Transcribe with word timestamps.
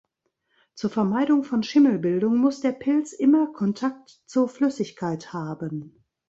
Zur 0.73 0.89
Vermeidung 0.89 1.43
von 1.43 1.61
Schimmelbildung 1.61 2.37
muss 2.37 2.59
der 2.59 2.71
Pilz 2.71 3.13
immer 3.13 3.53
Kontakt 3.53 4.23
zur 4.25 4.49
Flüssigkeit 4.49 5.31
haben. 5.31 6.01